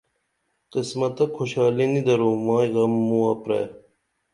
[0.71, 3.61] قسمتہ کُھوشالی نی درو مائی غم مُوہ پرے